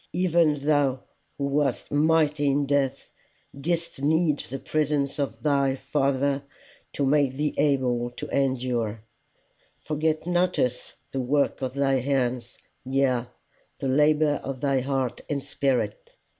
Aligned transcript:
Even 0.13 0.61
thou 0.61 1.03
who 1.37 1.45
wast 1.45 1.91
mighty 1.91 2.47
in 2.47 2.65
death, 2.65 3.11
didst 3.55 4.01
need 4.01 4.39
the 4.39 4.57
presence 4.57 5.19
of 5.19 5.43
thy 5.43 5.75
Father 5.75 6.41
to 6.93 7.05
make 7.05 7.33
thee 7.33 7.53
able 7.59 8.09
to 8.09 8.27
endure: 8.29 9.03
forget 9.85 10.25
not 10.25 10.57
us 10.57 10.93
the 11.11 11.19
work 11.21 11.61
of 11.61 11.75
thy 11.75 11.99
hands, 11.99 12.57
yea, 12.83 13.27
the 13.77 13.87
labour 13.87 14.41
of 14.43 14.59
thy 14.59 14.79
heart 14.79 15.21
and 15.29 15.43
spirit. 15.43 16.15